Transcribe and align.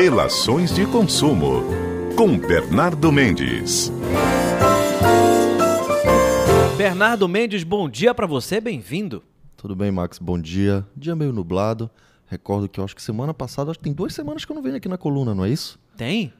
Relações 0.00 0.72
de 0.72 0.86
consumo 0.86 1.64
com 2.16 2.38
Bernardo 2.38 3.10
Mendes. 3.10 3.90
Bernardo 6.76 7.28
Mendes, 7.28 7.64
bom 7.64 7.88
dia 7.88 8.14
para 8.14 8.24
você, 8.24 8.60
bem-vindo. 8.60 9.24
Tudo 9.56 9.74
bem, 9.74 9.90
Max? 9.90 10.20
Bom 10.20 10.38
dia. 10.38 10.86
Dia 10.96 11.16
meio 11.16 11.32
nublado. 11.32 11.90
Recordo 12.28 12.68
que 12.68 12.78
eu 12.78 12.84
acho 12.84 12.94
que 12.94 13.02
semana 13.02 13.34
passada, 13.34 13.72
acho 13.72 13.80
que 13.80 13.82
tem 13.82 13.92
duas 13.92 14.14
semanas 14.14 14.44
que 14.44 14.52
eu 14.52 14.54
não 14.54 14.62
venho 14.62 14.76
aqui 14.76 14.88
na 14.88 14.96
coluna, 14.96 15.34
não 15.34 15.44
é 15.44 15.50
isso? 15.50 15.80
Tem? 15.96 16.32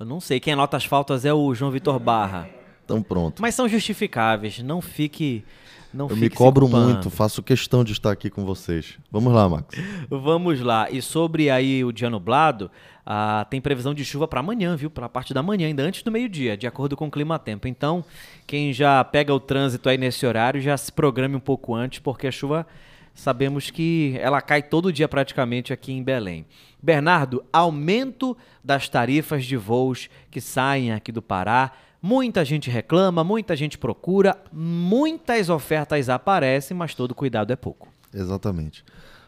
Eu 0.00 0.06
não 0.06 0.18
sei. 0.18 0.40
Quem 0.40 0.54
anota 0.54 0.78
as 0.78 0.86
faltas 0.86 1.26
é 1.26 1.34
o 1.34 1.54
João 1.54 1.70
Vitor 1.70 1.98
Barra. 1.98 2.48
Então 2.86 3.02
pronto. 3.02 3.42
Mas 3.42 3.54
são 3.54 3.68
justificáveis. 3.68 4.60
Não 4.60 4.80
fique. 4.80 5.44
Não 5.92 6.08
eu 6.08 6.16
me 6.16 6.28
cobro 6.28 6.68
muito, 6.68 7.08
faço 7.08 7.42
questão 7.42 7.82
de 7.82 7.92
estar 7.92 8.10
aqui 8.10 8.28
com 8.28 8.44
vocês. 8.44 8.98
Vamos 9.10 9.32
lá, 9.32 9.48
Max. 9.48 9.76
Vamos 10.10 10.60
lá. 10.60 10.90
E 10.90 11.00
sobre 11.00 11.48
aí 11.48 11.82
o 11.84 11.90
dia 11.90 12.10
nublado, 12.10 12.70
ah, 13.04 13.46
tem 13.48 13.62
previsão 13.62 13.94
de 13.94 14.04
chuva 14.04 14.28
para 14.28 14.40
amanhã, 14.40 14.76
viu? 14.76 14.90
Para 14.90 15.06
a 15.06 15.08
parte 15.08 15.32
da 15.32 15.42
manhã, 15.42 15.68
ainda 15.68 15.82
antes 15.82 16.02
do 16.02 16.12
meio-dia, 16.12 16.56
de 16.56 16.66
acordo 16.66 16.96
com 16.96 17.06
o 17.06 17.10
clima-tempo. 17.10 17.66
Então, 17.66 18.04
quem 18.46 18.74
já 18.74 19.02
pega 19.04 19.32
o 19.32 19.40
trânsito 19.40 19.88
aí 19.88 19.96
nesse 19.96 20.26
horário, 20.26 20.60
já 20.60 20.76
se 20.76 20.92
programe 20.92 21.34
um 21.34 21.40
pouco 21.40 21.74
antes, 21.74 21.98
porque 21.98 22.26
a 22.26 22.32
chuva 22.32 22.66
sabemos 23.14 23.70
que 23.70 24.16
ela 24.20 24.42
cai 24.42 24.62
todo 24.62 24.92
dia 24.92 25.08
praticamente 25.08 25.72
aqui 25.72 25.92
em 25.92 26.02
Belém. 26.02 26.44
Bernardo, 26.82 27.42
aumento 27.50 28.36
das 28.62 28.88
tarifas 28.88 29.44
de 29.44 29.56
voos 29.56 30.10
que 30.30 30.40
saem 30.40 30.92
aqui 30.92 31.10
do 31.10 31.22
Pará. 31.22 31.72
Muita 32.08 32.44
gente 32.44 32.70
reclama, 32.70 33.24
muita 33.24 33.56
gente 33.56 33.76
procura, 33.76 34.40
muitas 34.52 35.50
ofertas 35.50 36.08
aparecem, 36.08 36.76
mas 36.76 36.94
todo 36.94 37.16
cuidado 37.16 37.52
é 37.52 37.56
pouco. 37.56 37.88
Exatamente. 38.14 38.84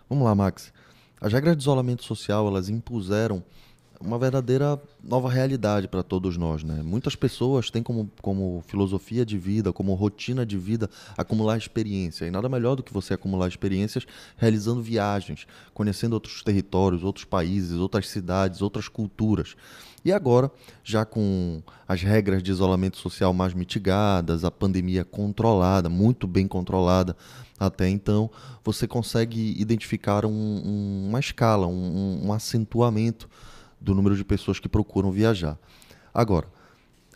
Vamos 0.09 0.24
lá, 0.24 0.32
Max. 0.32 0.73
As 1.20 1.32
regras 1.32 1.56
de 1.56 1.62
isolamento 1.64 2.04
social, 2.04 2.46
elas 2.46 2.68
impuseram 2.68 3.42
uma 4.01 4.19
verdadeira 4.19 4.80
nova 5.02 5.29
realidade 5.29 5.88
para 5.88 6.02
todos 6.02 6.37
nós. 6.37 6.63
Né? 6.63 6.82
Muitas 6.82 7.16
pessoas 7.16 7.71
têm 7.71 7.82
como, 7.82 8.10
como 8.23 8.63
filosofia 8.66 9.24
de 9.24 9.37
vida, 9.37 9.73
como 9.73 9.95
rotina 9.95 10.46
de 10.46 10.57
vida, 10.57 10.88
acumular 11.16 11.57
experiência. 11.57 12.24
E 12.24 12.30
nada 12.30 12.49
melhor 12.49 12.76
do 12.76 12.82
que 12.82 12.93
você 12.93 13.15
acumular 13.15 13.49
experiências 13.49 14.07
realizando 14.37 14.82
viagens, 14.82 15.46
conhecendo 15.74 16.13
outros 16.13 16.43
territórios, 16.43 17.02
outros 17.02 17.24
países, 17.24 17.79
outras 17.79 18.09
cidades, 18.09 18.63
outras 18.63 18.88
culturas. 18.88 19.57
E 20.04 20.13
agora, 20.13 20.51
já 20.85 21.04
com 21.04 21.60
as 21.87 22.02
regras 22.02 22.43
de 22.43 22.51
isolamento 22.51 22.96
social 22.96 23.35
mais 23.35 23.52
mitigadas, 23.52 24.45
a 24.45 24.51
pandemia 24.51 25.04
controlada, 25.04 25.88
muito 25.88 26.26
bem 26.26 26.46
controlada 26.46 27.16
até 27.59 27.88
então, 27.88 28.30
você 28.63 28.87
consegue 28.87 29.60
identificar 29.60 30.24
um, 30.24 30.30
um, 30.30 31.07
uma 31.09 31.19
escala, 31.19 31.66
um, 31.66 32.26
um 32.26 32.32
acentuamento 32.32 33.29
do 33.80 33.95
número 33.95 34.16
de 34.16 34.24
pessoas 34.24 34.59
que 34.59 34.68
procuram 34.68 35.10
viajar. 35.10 35.59
Agora, 36.12 36.48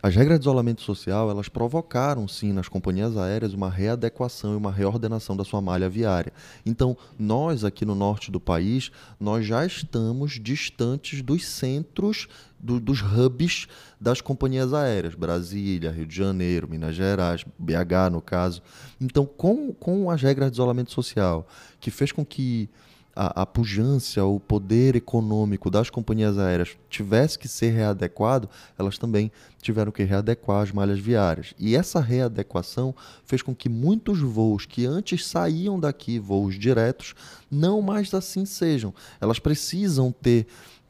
as 0.05 0.13
regras 0.13 0.37
de 0.37 0.43
isolamento 0.43 0.81
social, 0.81 1.31
elas 1.31 1.47
provocaram 1.47 2.27
sim 2.27 2.51
nas 2.51 2.67
companhias 2.67 3.15
aéreas 3.15 3.53
uma 3.53 3.69
readequação 3.69 4.51
e 4.51 4.57
uma 4.57 4.69
reordenação 4.69 5.33
da 5.33 5.45
sua 5.45 5.61
malha 5.61 5.87
viária. 5.87 6.33
Então, 6.65 6.97
nós 7.17 7.63
aqui 7.63 7.85
no 7.85 7.95
norte 7.95 8.29
do 8.29 8.37
país, 8.37 8.91
nós 9.17 9.45
já 9.45 9.65
estamos 9.65 10.37
distantes 10.41 11.21
dos 11.21 11.45
centros, 11.45 12.27
do, 12.59 12.81
dos 12.81 13.01
hubs 13.01 13.65
das 13.97 14.19
companhias 14.19 14.73
aéreas, 14.73 15.15
Brasília, 15.15 15.89
Rio 15.89 16.05
de 16.05 16.17
Janeiro, 16.17 16.67
Minas 16.69 16.95
Gerais, 16.95 17.45
BH 17.57 18.11
no 18.11 18.21
caso. 18.21 18.61
Então, 18.99 19.25
com, 19.25 19.71
com 19.71 20.11
as 20.11 20.21
regras 20.21 20.51
de 20.51 20.55
isolamento 20.55 20.91
social, 20.91 21.47
que 21.79 21.89
fez 21.89 22.11
com 22.11 22.25
que 22.25 22.69
a, 23.15 23.43
a 23.43 23.45
pujança, 23.45 24.23
o 24.23 24.39
poder 24.39 24.95
econômico 24.95 25.69
das 25.69 25.89
companhias 25.89 26.37
aéreas 26.37 26.77
tivesse 26.89 27.37
que 27.37 27.47
ser 27.47 27.71
readequado, 27.71 28.49
elas 28.77 28.97
também 28.97 29.31
tiveram 29.61 29.91
que 29.91 30.03
readequar 30.03 30.63
as 30.63 30.71
malhas 30.71 30.99
viárias. 30.99 31.53
E 31.59 31.75
essa 31.75 31.99
readequação 31.99 32.93
fez 33.25 33.41
com 33.41 33.55
que 33.55 33.69
muitos 33.69 34.19
voos 34.19 34.65
que 34.65 34.85
antes 34.85 35.25
saíam 35.25 35.79
daqui, 35.79 36.19
voos 36.19 36.57
diretos, 36.57 37.13
não 37.49 37.81
mais 37.81 38.13
assim 38.13 38.45
sejam. 38.45 38.93
Elas 39.21 39.39
precisam 39.39 40.11
ter 40.11 40.47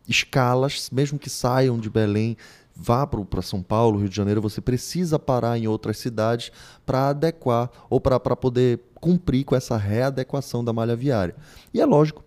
escalas, 0.08 0.90
mesmo 0.92 1.20
que 1.20 1.30
saiam 1.30 1.78
de 1.78 1.90
Belém, 1.90 2.38
vá 2.76 3.06
para 3.06 3.42
São 3.42 3.62
Paulo, 3.62 4.00
Rio 4.00 4.10
de 4.10 4.16
Janeiro, 4.16 4.42
você 4.42 4.60
precisa 4.60 5.20
parar 5.20 5.58
em 5.58 5.68
outras 5.68 5.98
cidades 5.98 6.52
para 6.86 7.10
adequar 7.10 7.70
ou 7.90 8.02
para 8.02 8.20
poder 8.20 8.80
cumprir 9.04 9.44
com 9.44 9.54
essa 9.54 9.76
readequação 9.76 10.64
da 10.64 10.72
malha 10.72 10.96
viária. 10.96 11.36
E 11.74 11.82
é 11.82 11.86
lógico 11.86 12.24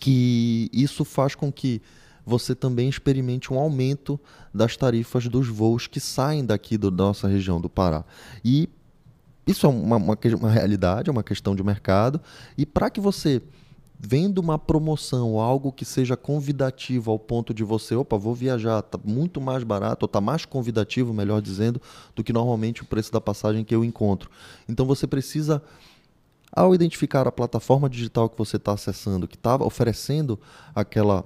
que 0.00 0.68
isso 0.72 1.04
faz 1.04 1.36
com 1.36 1.52
que 1.52 1.80
você 2.26 2.52
também 2.52 2.88
experimente 2.88 3.52
um 3.52 3.58
aumento 3.60 4.18
das 4.52 4.76
tarifas 4.76 5.28
dos 5.28 5.46
voos 5.46 5.86
que 5.86 6.00
saem 6.00 6.44
daqui 6.44 6.76
do, 6.76 6.90
da 6.90 7.04
nossa 7.04 7.28
região 7.28 7.60
do 7.60 7.70
Pará. 7.70 8.04
E 8.44 8.68
isso 9.46 9.66
é 9.66 9.68
uma, 9.68 9.96
uma, 9.96 10.18
uma 10.36 10.50
realidade, 10.50 11.08
é 11.08 11.12
uma 11.12 11.22
questão 11.22 11.54
de 11.54 11.62
mercado. 11.62 12.20
E 12.58 12.66
para 12.66 12.90
que 12.90 13.00
você 13.00 13.40
vendo 13.98 14.38
uma 14.38 14.58
promoção, 14.58 15.40
algo 15.40 15.72
que 15.72 15.84
seja 15.84 16.16
convidativo 16.16 17.10
ao 17.10 17.18
ponto 17.18 17.54
de 17.54 17.64
você, 17.64 17.94
opa, 17.94 18.16
vou 18.16 18.34
viajar, 18.34 18.82
tá 18.82 18.98
muito 19.02 19.40
mais 19.40 19.64
barato, 19.64 20.04
ou 20.04 20.08
tá 20.08 20.20
mais 20.20 20.44
convidativo, 20.44 21.14
melhor 21.14 21.40
dizendo, 21.40 21.80
do 22.14 22.22
que 22.22 22.32
normalmente 22.32 22.82
o 22.82 22.86
preço 22.86 23.12
da 23.12 23.20
passagem 23.20 23.64
que 23.64 23.74
eu 23.74 23.84
encontro. 23.84 24.30
Então 24.68 24.84
você 24.84 25.06
precisa, 25.06 25.62
ao 26.52 26.74
identificar 26.74 27.26
a 27.26 27.32
plataforma 27.32 27.88
digital 27.88 28.28
que 28.28 28.36
você 28.36 28.56
está 28.56 28.72
acessando, 28.72 29.28
que 29.28 29.36
está 29.36 29.56
oferecendo 29.56 30.38
aquela 30.74 31.24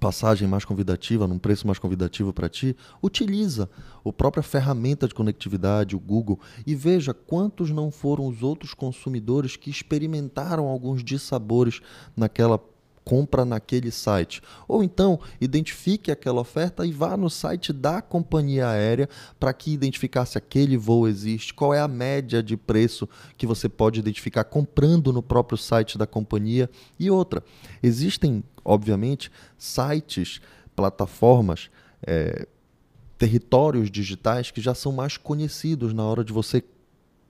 passagem 0.00 0.48
mais 0.48 0.64
convidativa, 0.64 1.26
num 1.26 1.38
preço 1.38 1.66
mais 1.66 1.78
convidativo 1.78 2.32
para 2.32 2.48
ti, 2.48 2.76
utiliza 3.02 3.68
a 4.04 4.12
própria 4.12 4.42
ferramenta 4.42 5.06
de 5.06 5.14
conectividade, 5.14 5.94
o 5.94 6.00
Google, 6.00 6.40
e 6.66 6.74
veja 6.74 7.14
quantos 7.14 7.70
não 7.70 7.90
foram 7.90 8.26
os 8.26 8.42
outros 8.42 8.74
consumidores 8.74 9.56
que 9.56 9.70
experimentaram 9.70 10.66
alguns 10.66 11.04
dissabores 11.04 11.80
naquela 12.16 12.58
compra 13.04 13.44
naquele 13.44 13.90
site. 13.90 14.42
Ou 14.68 14.82
então, 14.82 15.18
identifique 15.40 16.10
aquela 16.10 16.40
oferta 16.40 16.86
e 16.86 16.92
vá 16.92 17.16
no 17.16 17.28
site 17.28 17.72
da 17.72 18.00
companhia 18.00 18.68
aérea 18.68 19.08
para 19.38 19.52
que 19.52 19.72
identificar 19.72 20.24
se 20.26 20.38
aquele 20.38 20.76
voo 20.76 21.08
existe, 21.08 21.54
qual 21.54 21.74
é 21.74 21.80
a 21.80 21.88
média 21.88 22.42
de 22.42 22.56
preço 22.56 23.08
que 23.36 23.46
você 23.46 23.68
pode 23.68 24.00
identificar 24.00 24.44
comprando 24.44 25.12
no 25.12 25.22
próprio 25.22 25.58
site 25.58 25.98
da 25.98 26.06
companhia. 26.06 26.70
E 26.98 27.10
outra, 27.10 27.42
existem, 27.82 28.44
obviamente, 28.64 29.30
sites, 29.58 30.40
plataformas, 30.74 31.70
é, 32.06 32.46
territórios 33.18 33.90
digitais 33.90 34.50
que 34.50 34.60
já 34.60 34.74
são 34.74 34.92
mais 34.92 35.16
conhecidos 35.16 35.92
na 35.92 36.04
hora 36.04 36.24
de 36.24 36.32
você 36.32 36.62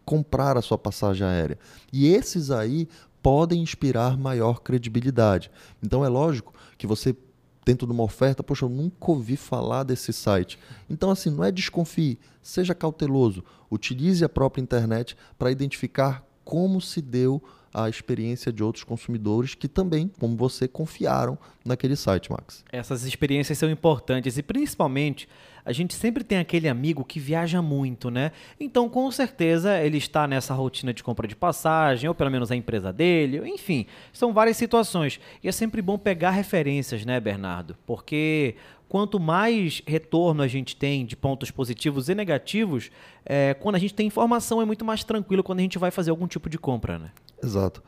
comprar 0.04 0.56
a 0.56 0.62
sua 0.62 0.78
passagem 0.78 1.26
aérea. 1.26 1.58
E 1.92 2.06
esses 2.08 2.50
aí 2.50 2.88
podem 3.22 3.62
inspirar 3.62 4.18
maior 4.18 4.60
credibilidade. 4.60 5.50
Então 5.82 6.04
é 6.04 6.08
lógico 6.08 6.52
que 6.76 6.86
você 6.86 7.16
dentro 7.64 7.86
de 7.86 7.92
uma 7.92 8.02
oferta, 8.02 8.42
poxa, 8.42 8.64
eu 8.64 8.68
nunca 8.68 9.10
ouvi 9.10 9.36
falar 9.36 9.84
desse 9.84 10.12
site. 10.12 10.58
Então, 10.90 11.10
assim, 11.10 11.30
não 11.30 11.44
é 11.44 11.52
desconfie, 11.52 12.18
seja 12.42 12.74
cauteloso, 12.74 13.44
utilize 13.70 14.24
a 14.24 14.28
própria 14.28 14.60
internet 14.60 15.16
para 15.38 15.50
identificar 15.50 16.26
como 16.44 16.80
se 16.80 17.00
deu 17.00 17.42
a 17.72 17.88
experiência 17.88 18.52
de 18.52 18.62
outros 18.62 18.84
consumidores 18.84 19.54
que 19.54 19.68
também, 19.68 20.10
como 20.18 20.36
você, 20.36 20.68
confiaram 20.68 21.38
naquele 21.64 21.96
site, 21.96 22.30
Max. 22.30 22.64
Essas 22.70 23.04
experiências 23.04 23.56
são 23.58 23.70
importantes 23.70 24.36
e 24.36 24.42
principalmente 24.42 25.28
a 25.64 25.72
gente 25.72 25.94
sempre 25.94 26.24
tem 26.24 26.38
aquele 26.38 26.68
amigo 26.68 27.04
que 27.04 27.20
viaja 27.20 27.62
muito, 27.62 28.10
né? 28.10 28.32
Então, 28.58 28.88
com 28.88 29.10
certeza, 29.10 29.78
ele 29.80 29.96
está 29.96 30.26
nessa 30.26 30.54
rotina 30.54 30.92
de 30.92 31.02
compra 31.02 31.28
de 31.28 31.36
passagem, 31.36 32.08
ou 32.08 32.14
pelo 32.14 32.30
menos 32.30 32.50
a 32.50 32.56
empresa 32.56 32.92
dele, 32.92 33.40
enfim, 33.48 33.86
são 34.12 34.32
várias 34.32 34.56
situações. 34.56 35.20
E 35.42 35.48
é 35.48 35.52
sempre 35.52 35.80
bom 35.80 35.96
pegar 35.96 36.30
referências, 36.30 37.04
né, 37.04 37.20
Bernardo? 37.20 37.76
Porque 37.86 38.56
quanto 38.88 39.18
mais 39.18 39.82
retorno 39.86 40.42
a 40.42 40.48
gente 40.48 40.76
tem 40.76 41.06
de 41.06 41.16
pontos 41.16 41.50
positivos 41.50 42.08
e 42.08 42.14
negativos, 42.14 42.90
é, 43.24 43.54
quando 43.54 43.76
a 43.76 43.78
gente 43.78 43.94
tem 43.94 44.06
informação 44.06 44.60
é 44.60 44.64
muito 44.64 44.84
mais 44.84 45.04
tranquilo 45.04 45.42
quando 45.42 45.60
a 45.60 45.62
gente 45.62 45.78
vai 45.78 45.90
fazer 45.90 46.10
algum 46.10 46.26
tipo 46.26 46.50
de 46.50 46.58
compra, 46.58 46.98
né? 46.98 47.10
Exato. 47.42 47.82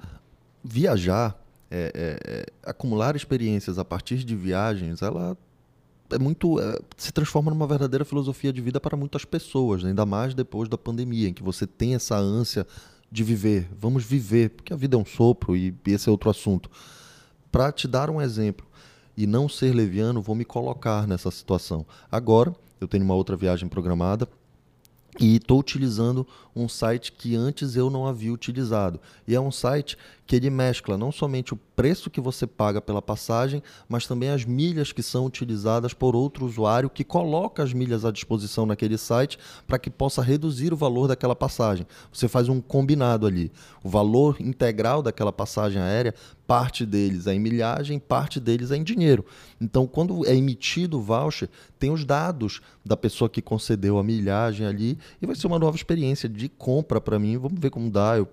Viajar, 0.63 1.39
é, 1.71 1.93
é, 1.95 2.33
é 2.33 2.47
acumular 2.65 3.17
experiências 3.17 3.79
a 3.79 3.85
partir 3.85 4.25
de 4.25 4.35
viagens, 4.35 5.03
ela 5.03 5.37
é 6.11 6.19
muito 6.19 6.61
é, 6.61 6.79
se 6.97 7.13
transforma 7.13 7.51
numa 7.51 7.67
verdadeira 7.67 8.05
filosofia 8.05 8.53
de 8.53 8.61
vida 8.61 8.81
para 8.81 8.97
muitas 8.97 9.25
pessoas, 9.25 9.83
né? 9.83 9.91
ainda 9.91 10.05
mais 10.05 10.35
depois 10.35 10.69
da 10.69 10.79
pandemia, 10.79 11.29
em 11.29 11.33
que 11.33 11.43
você 11.43 11.67
tem 11.67 11.95
essa 11.95 12.17
ânsia 12.17 12.67
de 13.11 13.23
viver. 13.23 13.69
Vamos 13.79 14.05
viver, 14.05 14.51
porque 14.51 14.73
a 14.73 14.77
vida 14.77 14.97
é 14.97 14.99
um 14.99 15.05
sopro 15.05 15.57
e 15.57 15.75
esse 15.87 16.09
é 16.09 16.13
outro 16.13 16.31
assunto. 16.31 16.71
Para 17.51 17.71
te 17.71 17.87
dar 17.87 18.11
um 18.11 18.21
exemplo 18.21 18.67
e 19.17 19.27
não 19.27 19.49
ser 19.49 19.73
leviano, 19.73 20.21
vou 20.21 20.35
me 20.35 20.45
colocar 20.45 21.07
nessa 21.07 21.31
situação. 21.31 21.87
Agora, 22.11 22.55
eu 22.81 22.89
tenho 22.89 23.05
uma 23.05 23.15
outra 23.15 23.37
viagem 23.37 23.69
programada 23.69 24.29
e 25.21 25.37
estou 25.37 25.61
utilizando 25.61 26.27
um 26.55 26.69
site 26.69 27.13
que 27.13 27.37
antes 27.37 27.77
eu 27.77 27.91
não 27.91 28.07
havia 28.07 28.33
utilizado. 28.33 29.01
E 29.27 29.35
é 29.35 29.41
um 29.41 29.51
site 29.51 29.97
que 30.27 30.37
ele 30.37 30.49
mescla 30.49 30.97
não 30.97 31.13
somente 31.13 31.53
o 31.53 31.57
preço 31.77 32.11
que 32.11 32.21
você 32.21 32.47
paga 32.47 32.81
pela 32.81 33.03
passagem, 33.03 33.63
mas 33.89 34.07
também 34.07 34.31
as 34.31 34.45
milhas 34.45 34.93
que 34.93 35.03
são 35.03 35.27
utilizadas 35.27 35.93
por 35.93 36.17
outro 36.17 36.47
usuário 36.47 36.89
que 36.89 37.05
coloca 37.05 37.63
as 37.63 37.73
milhas 37.73 38.05
à 38.05 38.11
disposição 38.11 38.65
naquele 38.65 38.97
site 38.97 39.39
para 39.67 39.79
que 39.79 39.91
possa 39.91 40.23
reduzir 40.23 40.73
o 40.73 40.77
valor 40.77 41.09
daquela 41.09 41.37
passagem. 41.37 41.87
Você 42.13 42.29
faz 42.29 42.49
um 42.49 42.61
combinado 42.61 43.27
ali. 43.27 43.53
O 43.83 43.89
valor 43.89 44.37
integral 44.41 45.03
daquela 45.03 45.33
passagem 45.33 45.81
aérea, 45.81 46.15
parte 46.47 46.87
deles 46.87 47.27
é 47.27 47.35
em 47.35 47.41
milhagem, 47.41 47.99
parte 47.99 48.41
deles 48.41 48.71
é 48.71 48.77
em 48.77 48.83
dinheiro. 48.83 49.25
Então, 49.61 49.87
quando 49.87 50.27
é 50.27 50.35
emitido 50.35 50.99
o 50.99 51.03
voucher, 51.03 51.49
tem 51.79 51.91
os 51.91 52.05
dados 52.05 52.61
da 52.85 52.97
pessoa 52.97 53.29
que 53.29 53.43
concedeu 53.43 53.99
a 53.99 54.03
milhagem 54.03 54.67
ali 54.67 54.99
e 55.21 55.27
vai 55.27 55.35
ser 55.35 55.47
uma 55.47 55.59
nova 55.59 55.77
experiência 55.77 56.29
de 56.29 56.49
compra 56.49 57.01
para 57.01 57.19
mim. 57.19 57.37
Vamos 57.37 57.61
ver 57.61 57.71
como 57.71 57.91
dá. 57.91 58.17
Eu 58.17 58.29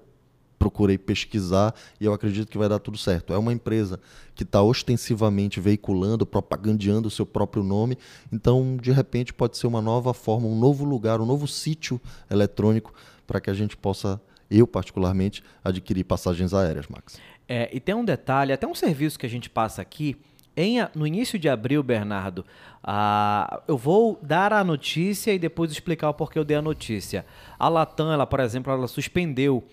procurei 0.61 0.95
pesquisar 0.95 1.73
e 1.99 2.05
eu 2.05 2.13
acredito 2.13 2.47
que 2.47 2.57
vai 2.57 2.69
dar 2.69 2.77
tudo 2.77 2.95
certo. 2.95 3.33
É 3.33 3.37
uma 3.37 3.51
empresa 3.51 3.99
que 4.35 4.43
está 4.43 4.61
ostensivamente 4.61 5.59
veiculando, 5.59 6.23
propagandeando 6.23 7.07
o 7.07 7.11
seu 7.11 7.25
próprio 7.25 7.63
nome, 7.63 7.97
então 8.31 8.77
de 8.79 8.91
repente 8.91 9.33
pode 9.33 9.57
ser 9.57 9.65
uma 9.65 9.81
nova 9.81 10.13
forma, 10.13 10.45
um 10.47 10.55
novo 10.55 10.85
lugar, 10.85 11.19
um 11.19 11.25
novo 11.25 11.47
sítio 11.47 11.99
eletrônico 12.29 12.93
para 13.25 13.41
que 13.41 13.49
a 13.49 13.55
gente 13.55 13.75
possa, 13.75 14.21
eu 14.51 14.67
particularmente, 14.67 15.43
adquirir 15.63 16.03
passagens 16.03 16.53
aéreas, 16.53 16.87
Max. 16.87 17.19
É, 17.49 17.67
e 17.75 17.79
tem 17.79 17.95
um 17.95 18.05
detalhe, 18.05 18.53
até 18.53 18.67
um 18.67 18.75
serviço 18.75 19.17
que 19.17 19.25
a 19.25 19.29
gente 19.29 19.49
passa 19.49 19.81
aqui. 19.81 20.15
Em, 20.55 20.77
no 20.93 21.07
início 21.07 21.39
de 21.39 21.49
abril, 21.49 21.81
Bernardo, 21.81 22.45
ah, 22.83 23.63
eu 23.67 23.77
vou 23.77 24.19
dar 24.21 24.53
a 24.53 24.63
notícia 24.63 25.33
e 25.33 25.39
depois 25.39 25.71
explicar 25.71 26.09
o 26.09 26.13
porquê 26.13 26.37
eu 26.37 26.43
dei 26.43 26.57
a 26.57 26.61
notícia. 26.61 27.25
A 27.57 27.67
Latam, 27.67 28.11
ela, 28.11 28.27
por 28.27 28.39
exemplo, 28.41 28.71
ela 28.71 28.87
suspendeu 28.87 29.63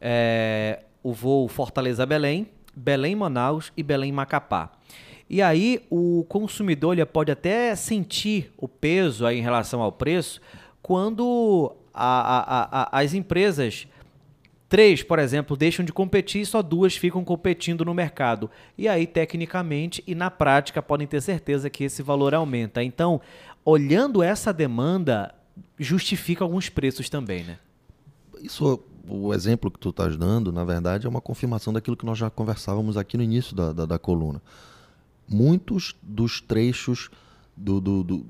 é, 0.00 0.80
o 1.02 1.12
voo 1.12 1.48
Fortaleza-Belém, 1.48 2.48
Belém-Manaus 2.74 3.72
e 3.76 3.82
Belém-Macapá. 3.82 4.72
E 5.28 5.42
aí 5.42 5.84
o 5.90 6.24
consumidor 6.28 6.92
ele 6.92 7.04
pode 7.06 7.32
até 7.32 7.74
sentir 7.74 8.52
o 8.56 8.68
peso 8.68 9.26
aí 9.26 9.38
em 9.38 9.42
relação 9.42 9.80
ao 9.82 9.90
preço 9.90 10.40
quando 10.80 11.74
a, 11.92 12.36
a, 12.36 12.82
a, 12.82 13.00
as 13.00 13.12
empresas 13.12 13.88
Três, 14.68 15.00
por 15.00 15.20
exemplo, 15.20 15.56
deixam 15.56 15.84
de 15.84 15.92
competir 15.92 16.40
e 16.40 16.46
só 16.46 16.60
duas 16.60 16.96
ficam 16.96 17.24
competindo 17.24 17.84
no 17.84 17.94
mercado. 17.94 18.50
E 18.76 18.88
aí, 18.88 19.06
tecnicamente 19.06 20.02
e 20.06 20.14
na 20.14 20.28
prática, 20.28 20.82
podem 20.82 21.06
ter 21.06 21.22
certeza 21.22 21.70
que 21.70 21.84
esse 21.84 22.02
valor 22.02 22.34
aumenta. 22.34 22.82
Então, 22.82 23.20
olhando 23.64 24.24
essa 24.24 24.52
demanda, 24.52 25.32
justifica 25.78 26.42
alguns 26.42 26.68
preços 26.68 27.08
também, 27.08 27.44
né? 27.44 27.58
Isso 28.42 28.82
o 29.08 29.32
exemplo 29.32 29.70
que 29.70 29.78
tu 29.78 29.90
estás 29.90 30.16
dando, 30.16 30.52
na 30.52 30.64
verdade, 30.64 31.06
é 31.06 31.08
uma 31.08 31.20
confirmação 31.20 31.72
daquilo 31.72 31.96
que 31.96 32.06
nós 32.06 32.18
já 32.18 32.30
conversávamos 32.30 32.96
aqui 32.96 33.16
no 33.16 33.22
início 33.22 33.54
da, 33.54 33.72
da, 33.72 33.86
da 33.86 33.98
coluna. 33.98 34.42
Muitos 35.28 35.94
dos 36.02 36.40
trechos 36.40 37.10
do, 37.56 37.80
do, 37.80 38.02
do, 38.04 38.26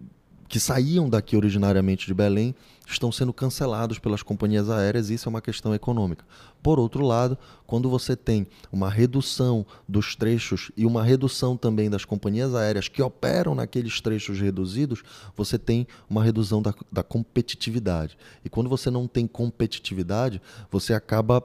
que 0.49 0.61
saíam 0.61 1.09
daqui 1.09 1.37
originariamente 1.37 2.07
de 2.07 2.15
Belém 2.15 2.55
estão 2.87 3.11
sendo 3.11 3.33
cancelados 3.33 3.99
pelas 3.99 4.23
companhias 4.23 4.71
aéreas, 4.71 5.11
e 5.11 5.15
isso 5.15 5.29
é 5.29 5.31
uma 5.31 5.41
questão 5.41 5.75
econômica. 5.75 6.25
Por 6.63 6.79
outro 6.79 7.05
lado, 7.05 7.37
quando 7.67 7.91
você 7.91 8.15
tem 8.15 8.47
uma 8.71 8.89
redução 8.89 9.67
dos 9.89 10.15
trechos 10.15 10.71
e 10.77 10.87
uma 10.87 11.03
redução 11.03 11.57
também 11.57 11.91
das 11.91 12.05
companhias 12.05 12.55
aéreas 12.55 12.89
que 12.89 13.03
operam 13.03 13.55
naqueles 13.55 14.01
trechos 14.01 14.41
reduzidos, 14.41 15.03
você 15.37 15.59
tem 15.59 15.87
uma 16.09 16.23
redução 16.23 16.63
da, 16.63 16.73
da 16.91 17.03
competitividade. 17.03 18.17
E 18.45 18.49
quando 18.49 18.71
você 18.71 18.91
não 18.91 19.09
tem 19.09 19.27
competitividade, 19.27 20.41
você 20.71 20.95
acaba 20.95 21.43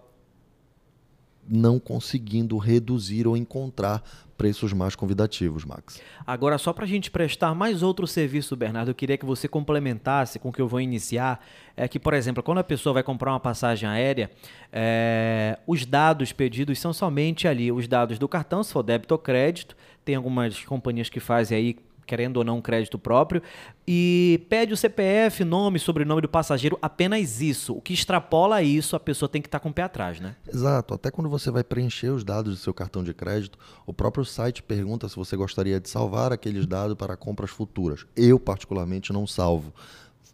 não 1.52 1.80
conseguindo 1.80 2.58
reduzir 2.58 3.28
ou 3.28 3.36
encontrar 3.36 4.02
preços 4.38 4.74
mais 4.74 4.96
convidativos, 4.96 5.64
Max. 5.64 6.02
Agora, 6.26 6.58
só 6.58 6.74
para 6.74 6.86
a 6.86 6.88
gente 6.88 7.12
prestar 7.12 7.54
mais 7.54 7.84
outro 7.84 8.08
serviço, 8.08 8.56
Bernardo, 8.56 8.90
eu 8.90 8.96
queria 8.96 9.16
que 9.16 9.26
você 9.26 9.48
complementasse 9.48 10.40
com 10.40 10.50
o 10.50 10.52
que 10.52 10.60
eu 10.62 10.68
vou 10.68 10.82
iniciar. 10.82 11.46
É 11.78 11.88
que, 11.88 12.00
por 12.00 12.14
exemplo, 12.14 12.42
quando 12.42 12.58
a 12.58 12.64
pessoa 12.64 12.94
vai 12.94 13.04
comprar 13.04 13.34
uma 13.34 13.40
passagem 13.40 13.88
aérea, 13.88 14.32
é, 14.72 15.60
os 15.68 15.86
dados 15.86 16.32
pedidos 16.32 16.80
são 16.80 16.92
somente 16.92 17.48
ali 17.48 17.72
os 17.72 17.88
dados 17.88 18.18
do 18.18 18.28
cartão, 18.28 18.64
se 18.64 18.74
for 18.74 18.82
débito 18.82 19.14
ou 19.14 19.20
crédito. 19.20 19.76
Tem 20.04 20.16
algumas 20.16 20.66
companhias 20.66 21.08
que 21.08 21.20
fazem 21.20 21.58
aí 21.58 21.78
querendo 22.06 22.38
ou 22.38 22.44
não 22.44 22.58
um 22.58 22.62
crédito 22.62 22.98
próprio, 22.98 23.42
e 23.88 24.46
pede 24.50 24.74
o 24.74 24.78
CPF, 24.78 25.44
nome, 25.44 25.80
sobrenome 25.80 26.22
do 26.22 26.30
passageiro, 26.30 26.78
apenas 26.82 27.42
isso. 27.42 27.74
O 27.74 27.82
que 27.82 27.94
extrapola 27.94 28.62
isso, 28.62 28.96
a 28.96 29.00
pessoa 29.00 29.30
tem 29.30 29.42
que 29.42 29.48
estar 29.48 29.60
tá 29.60 29.64
com 29.64 29.70
o 29.70 29.74
pé 29.74 29.84
atrás, 29.84 30.20
né? 30.20 30.36
Exato. 30.48 30.94
Até 30.94 31.12
quando 31.12 31.30
você 31.30 31.50
vai 31.52 31.64
preencher 31.64 32.10
os 32.10 32.24
dados 32.24 32.56
do 32.56 32.60
seu 32.60 32.74
cartão 32.74 33.04
de 33.04 33.14
crédito, 33.14 33.58
o 33.86 33.94
próprio 33.94 34.24
site 34.26 34.62
pergunta 34.62 35.08
se 35.10 35.16
você 35.16 35.36
gostaria 35.36 35.80
de 35.80 35.90
salvar 35.90 36.32
aqueles 36.32 36.66
dados 36.66 36.96
para 36.96 37.18
compras 37.18 37.50
futuras. 37.50 38.06
Eu, 38.16 38.40
particularmente, 38.40 39.12
não 39.12 39.26
salvo 39.26 39.74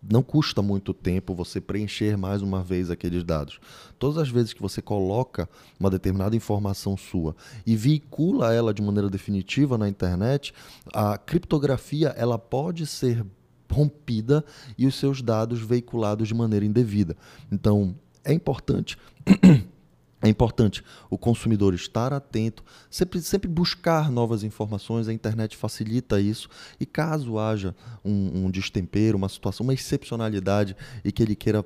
não 0.01 0.21
custa 0.21 0.61
muito 0.61 0.93
tempo 0.93 1.33
você 1.33 1.59
preencher 1.59 2.17
mais 2.17 2.41
uma 2.41 2.63
vez 2.63 2.89
aqueles 2.89 3.23
dados. 3.23 3.59
Todas 3.97 4.17
as 4.17 4.29
vezes 4.29 4.53
que 4.53 4.61
você 4.61 4.81
coloca 4.81 5.49
uma 5.79 5.89
determinada 5.89 6.35
informação 6.35 6.95
sua 6.95 7.35
e 7.65 7.75
veicula 7.75 8.53
ela 8.53 8.73
de 8.73 8.81
maneira 8.81 9.09
definitiva 9.09 9.77
na 9.77 9.89
internet, 9.89 10.53
a 10.93 11.17
criptografia 11.17 12.09
ela 12.09 12.37
pode 12.37 12.85
ser 12.85 13.25
rompida 13.71 14.43
e 14.77 14.87
os 14.87 14.95
seus 14.95 15.21
dados 15.21 15.59
veiculados 15.59 16.27
de 16.27 16.33
maneira 16.33 16.65
indevida. 16.65 17.15
Então, 17.51 17.95
é 18.23 18.33
importante 18.33 18.97
É 20.21 20.27
importante 20.27 20.83
o 21.11 21.17
consumidor 21.17 21.75
estar 21.75 22.11
atento, 22.11 22.63
sempre, 22.89 23.21
sempre 23.21 23.47
buscar 23.47 24.09
novas 24.11 24.43
informações, 24.43 25.07
a 25.07 25.13
internet 25.13 25.55
facilita 25.55 26.19
isso. 26.19 26.49
E 26.79 26.85
caso 26.85 27.37
haja 27.37 27.75
um, 28.03 28.45
um 28.45 28.51
destempero, 28.51 29.17
uma 29.17 29.29
situação, 29.29 29.63
uma 29.63 29.75
excepcionalidade 29.75 30.75
e 31.03 31.11
que 31.11 31.21
ele 31.21 31.35
queira 31.35 31.63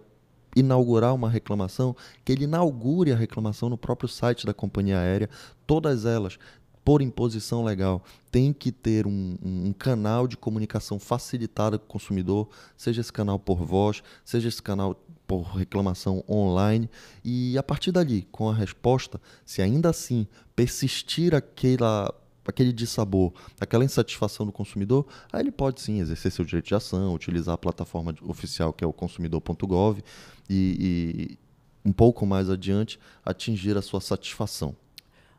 inaugurar 0.54 1.16
uma 1.16 1.30
reclamação, 1.30 1.96
que 2.26 2.32
ele 2.34 2.44
inaugure 2.44 3.14
a 3.14 3.16
reclamação 3.16 3.70
no 3.70 3.78
próprio 3.78 4.10
site 4.10 4.46
da 4.46 4.54
companhia 4.54 5.00
aérea. 5.00 5.30
Todas 5.66 6.06
elas 6.06 6.38
por 6.84 7.02
imposição 7.02 7.64
legal, 7.64 8.04
tem 8.32 8.52
que 8.52 8.72
ter 8.72 9.06
um, 9.06 9.38
um, 9.44 9.74
canal 9.74 10.28
de 10.28 10.36
comunicação 10.36 11.00
facilitada 11.00 11.78
com 11.78 11.86
o 11.86 11.88
consumidor, 11.88 12.50
seja 12.76 13.02
esse 13.02 13.14
canal 13.14 13.38
por 13.38 13.64
voz, 13.64 14.02
seja 14.26 14.48
esse 14.48 14.62
canal 14.62 15.00
por 15.32 15.44
reclamação 15.44 16.26
online, 16.28 16.90
e 17.24 17.58
a 17.58 17.64
partir 17.64 17.94
dali, 17.94 18.28
com 18.34 18.50
a 18.50 18.54
resposta, 18.54 19.18
se 19.46 19.62
ainda 19.62 19.90
assim 19.90 20.28
persistir 20.54 21.34
aquela, 21.34 22.14
aquele 22.46 22.74
dissabor, 22.74 23.32
aquela 23.58 23.86
insatisfação 23.86 24.46
do 24.46 24.52
consumidor, 24.52 25.08
aí 25.32 25.40
ele 25.40 25.52
pode 25.52 25.80
sim 25.80 26.02
exercer 26.02 26.34
seu 26.34 26.44
direito 26.44 26.68
de 26.68 26.76
ação, 26.76 27.14
utilizar 27.14 27.56
a 27.56 27.58
plataforma 27.58 28.14
oficial 28.24 28.74
que 28.74 28.84
é 28.84 28.88
o 28.88 28.92
consumidor.gov 28.92 30.04
e, 30.50 31.38
e 31.40 31.90
um 31.90 31.94
pouco 31.94 32.26
mais 32.26 32.50
adiante 32.50 33.00
atingir 33.26 33.78
a 33.78 33.82
sua 33.82 34.02
satisfação. 34.02 34.76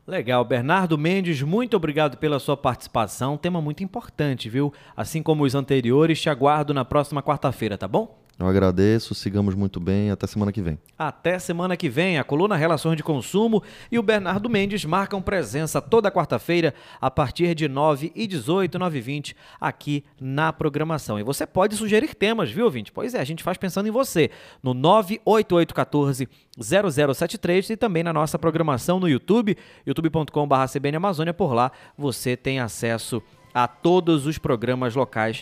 Legal, 0.07 0.43
Bernardo 0.43 0.97
Mendes, 0.97 1.43
muito 1.43 1.77
obrigado 1.77 2.17
pela 2.17 2.41
sua 2.41 2.57
participação. 2.57 3.37
Tema 3.37 3.61
muito 3.61 3.85
importante, 3.85 4.49
viu? 4.49 4.73
Assim 4.97 5.23
como 5.23 5.45
os 5.45 5.55
anteriores, 5.55 6.19
te 6.19 6.31
aguardo 6.31 6.73
na 6.73 6.83
próxima 6.83 7.23
quarta-feira, 7.23 7.77
tá 7.77 7.87
bom? 7.87 8.22
Eu 8.43 8.49
agradeço, 8.49 9.15
sigamos 9.15 9.55
muito 9.55 9.79
bem, 9.79 10.11
até 10.11 10.27
semana 10.27 10.51
que 10.51 10.61
vem. 10.61 10.77
Até 10.99 11.39
semana 11.39 11.77
que 11.77 11.89
vem, 11.89 12.19
a 12.19 12.25
coluna 12.25 12.57
Relações 12.57 12.97
de 12.97 13.03
Consumo 13.03 13.63
e 13.91 14.01
o 14.01 14.03
Bernardo 14.03 14.51
Mendes 14.51 14.85
marcam 14.85 15.23
presença 15.23 15.81
toda 15.81 16.11
quarta-feira 16.11 16.75
a 17.01 17.09
partir 17.09 17.55
de 17.55 17.69
9 17.69 18.11
e 18.17 18.27
18, 18.27 18.81
9 18.81 18.99
e 18.99 19.01
20 19.01 19.37
aqui 19.61 20.05
na 20.21 20.53
programação. 20.53 21.21
E 21.21 21.23
você 21.23 21.47
pode 21.47 21.77
sugerir 21.77 22.17
temas, 22.17 22.51
viu, 22.51 22.65
ouvinte? 22.65 22.91
Pois 22.91 23.15
é, 23.15 23.21
a 23.21 23.25
gente 23.25 23.45
faz 23.45 23.57
pensando 23.57 23.87
em 23.87 23.93
você 23.93 24.29
no 24.61 24.75
98814 24.75 26.29
0073 26.61 27.71
e 27.71 27.77
também 27.77 28.03
na 28.03 28.13
nossa 28.13 28.41
programação 28.41 28.99
no 28.99 29.09
YouTube, 29.09 29.57
youtube.com.br. 29.87 31.33
Por 31.37 31.55
lá 31.55 31.71
você 31.97 32.37
tem 32.37 32.59
acesso 32.59 33.23
a 33.55 33.69
todos 33.69 34.27
os 34.27 34.39
programas 34.39 34.95
locais 34.95 35.41